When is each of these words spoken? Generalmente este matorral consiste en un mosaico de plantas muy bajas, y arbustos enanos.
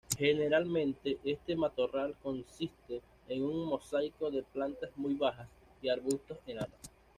Generalmente 0.17 1.19
este 1.23 1.55
matorral 1.55 2.15
consiste 2.23 3.03
en 3.27 3.43
un 3.43 3.65
mosaico 3.65 4.31
de 4.31 4.41
plantas 4.41 4.89
muy 4.95 5.13
bajas, 5.13 5.47
y 5.79 5.89
arbustos 5.89 6.39
enanos. 6.47 6.79